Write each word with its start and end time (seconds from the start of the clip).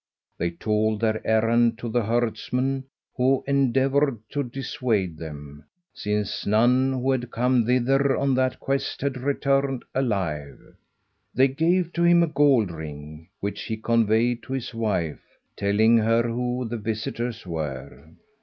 They 0.39 0.49
told 0.49 0.99
their 0.99 1.21
errand 1.27 1.77
to 1.77 1.87
the 1.87 2.01
herdsman, 2.03 2.85
who 3.17 3.43
endeavoured 3.45 4.17
to 4.29 4.41
dissuade 4.41 5.19
them, 5.19 5.63
since 5.93 6.43
none 6.43 6.91
who 6.91 7.11
had 7.11 7.29
come 7.29 7.67
thither 7.67 8.17
on 8.17 8.33
that 8.33 8.59
quest 8.59 9.01
had 9.01 9.15
returned 9.17 9.85
alive. 9.93 10.57
They 11.35 11.49
gave 11.49 11.93
to 11.93 12.03
him 12.03 12.23
a 12.23 12.27
gold 12.33 12.71
ring, 12.71 13.27
which 13.41 13.61
he 13.65 13.77
conveyed 13.77 14.41
to 14.41 14.53
his 14.53 14.73
wife, 14.73 15.21
telling 15.55 15.97
her 15.99 16.23
who 16.23 16.67
the 16.67 16.77
visitors 16.77 17.45
were. 17.45 18.09